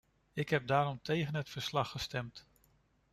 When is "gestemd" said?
1.91-2.45